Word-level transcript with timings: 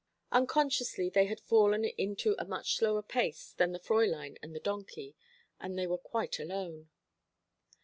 Unconsciously 0.31 1.11
they 1.11 1.27
had 1.27 1.39
fallen 1.39 1.85
into 1.85 2.33
a 2.39 2.43
much 2.45 2.75
slower 2.75 3.03
pace 3.03 3.53
than 3.57 3.71
the 3.71 3.79
Fräulein 3.79 4.35
and 4.41 4.55
the 4.55 4.59
donkey, 4.59 5.15
and 5.59 5.77
they 5.77 5.85
were 5.85 5.95
quite 5.99 6.39
alone. 6.39 6.89